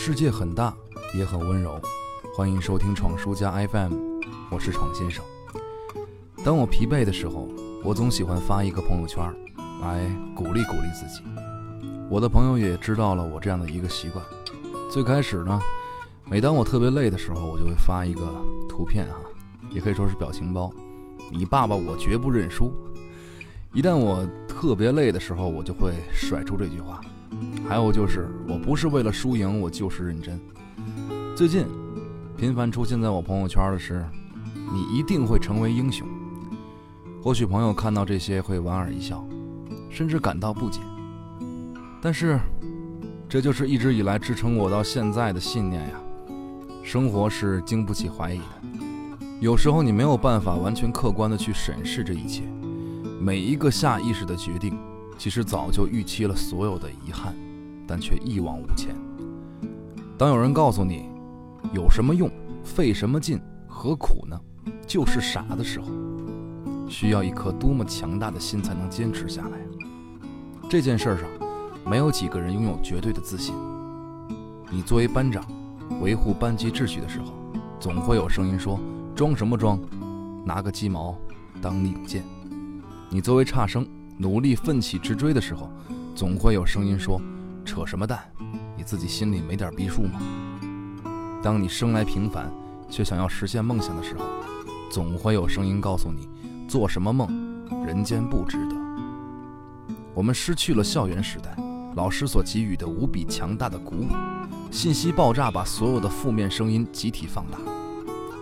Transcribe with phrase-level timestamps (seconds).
[0.00, 0.72] 世界很大，
[1.12, 1.78] 也很温柔。
[2.32, 3.92] 欢迎收听闯书家 FM，
[4.48, 5.22] 我是闯先生。
[6.44, 7.48] 当我疲惫的时候，
[7.82, 9.20] 我总喜欢发一个朋友圈，
[9.82, 11.20] 来鼓励鼓励自己。
[12.08, 14.24] 我的朋友也知道了我这样的一个习惯。
[14.88, 15.60] 最开始呢，
[16.24, 18.22] 每当我特别累的时候，我就会发一个
[18.68, 19.16] 图片啊，
[19.68, 20.72] 也可以说是表情包。
[21.32, 22.72] 你爸爸，我绝不认输。
[23.74, 27.02] 一旦我特别累的时候，我就会甩出这句话。
[27.68, 30.40] 还有就是，我不是为了输赢，我就是认真。
[31.36, 31.66] 最近
[32.34, 34.02] 频繁出现在我朋友圈的是，
[34.72, 36.08] 你一定会成为英雄。
[37.22, 39.22] 或许朋友看到这些会莞尔一笑，
[39.90, 40.80] 甚至感到不解。
[42.00, 42.40] 但是，
[43.28, 46.00] 这就是一直以来支撑我到现在的信念呀。
[46.82, 48.44] 生活是经不起怀疑的，
[49.40, 52.44] 有时候你没有办法完全客观的去审视这一切。
[53.20, 54.78] 每一个下意识的决定，
[55.18, 57.34] 其实早就预期了所有的遗憾，
[57.86, 58.94] 但却一往无前。
[60.16, 61.06] 当有人告诉你，
[61.72, 62.30] 有什么用，
[62.62, 64.40] 费什么劲，何苦呢？
[64.86, 65.88] 就是傻的时候，
[66.88, 69.58] 需要一颗多么强大的心才能坚持下来？
[70.70, 71.28] 这件事上，
[71.84, 73.52] 没有几个人拥有绝对的自信。
[74.70, 75.44] 你作为班长，
[76.00, 77.32] 维护班级秩序的时候，
[77.80, 78.78] 总会有声音说
[79.16, 79.76] ：“装什么装？
[80.44, 81.16] 拿个鸡毛
[81.60, 82.22] 当令箭。”
[83.10, 85.70] 你作为差生，努力奋起直追的时候，
[86.14, 87.18] 总会有声音说
[87.64, 88.20] ：“扯什么淡？
[88.76, 90.20] 你自己心里没点逼数吗？”
[91.42, 92.52] 当你生来平凡，
[92.90, 94.24] 却想要实现梦想的时候，
[94.90, 96.28] 总会有声音告诉你
[96.68, 97.26] ：“做什么梦，
[97.86, 98.76] 人间不值得。”
[100.12, 101.56] 我们失去了校园时代，
[101.94, 104.08] 老师所给予的无比强大的鼓舞，
[104.70, 107.58] 信息爆炸把所有的负面声音集体放大，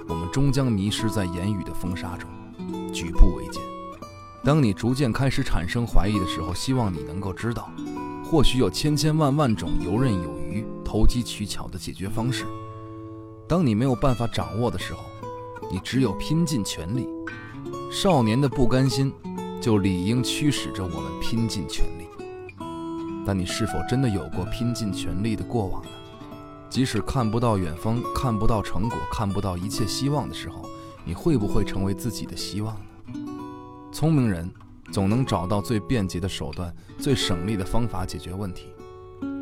[0.08, 2.28] 我们终将迷失在言语的风沙中，
[2.92, 3.62] 举步维艰。
[4.46, 7.68] 当你逐渐开始产生怀疑的时候，希望你能够知道，
[8.24, 12.44] 或许有千千万万种游刃有余、投机取巧的解决方式。
[13.48, 15.00] 当你没有办法掌握的时候，
[15.68, 17.08] 你只有拼尽全力。
[17.90, 19.12] 少年的不甘心，
[19.60, 22.06] 就理应驱使着我们拼尽全力。
[23.26, 25.90] 但你是否真的有过拼尽全力的过往呢？
[26.70, 30.64] 即使看不到远方，看不到成果，看不到一切希望的时候，
[31.04, 32.80] 你会不会成为自己的希望呢？
[33.96, 34.46] 聪明人
[34.92, 38.70] 总能找到最便捷的手段、最省力的方法解决问题，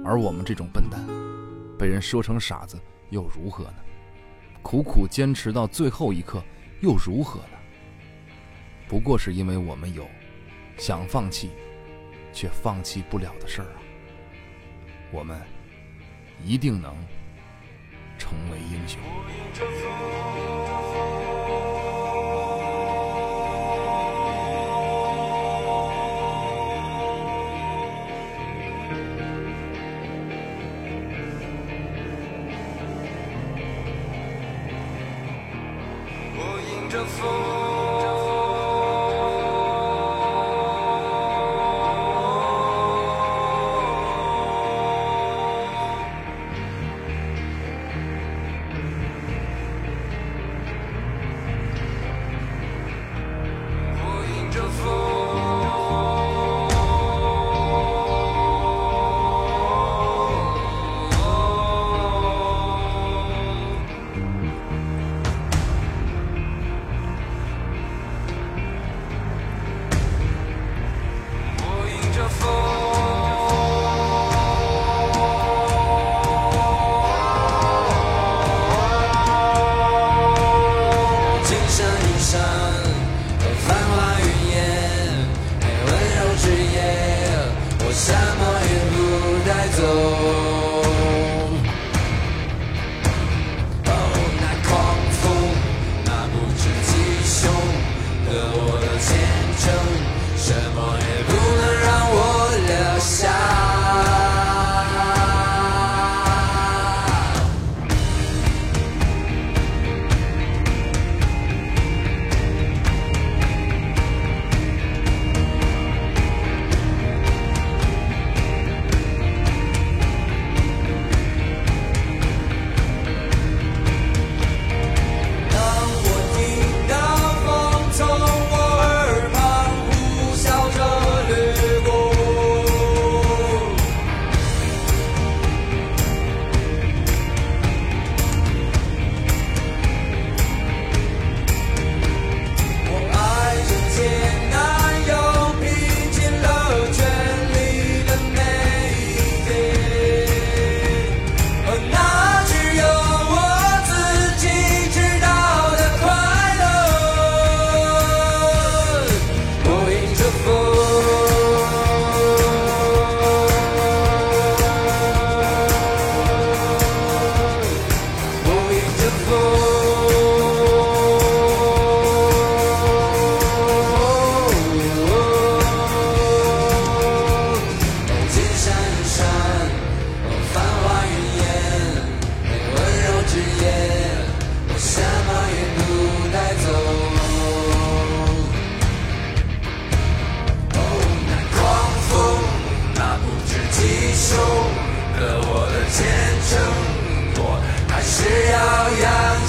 [0.04, 1.04] 而我们这种笨蛋，
[1.76, 3.74] 被人说成傻子又如何呢？
[4.62, 6.40] 苦苦坚持到最后一刻
[6.82, 7.58] 又如何呢？
[8.86, 10.06] 不过是因为我们有
[10.76, 11.50] 想放弃
[12.32, 13.82] 却放弃不了的事儿啊！
[15.10, 15.36] 我们
[16.44, 16.94] 一定能
[18.16, 19.00] 成为英雄。
[36.94, 37.63] beautiful.
[89.76, 90.33] door.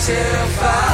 [0.05, 0.13] till
[0.59, 0.84] five.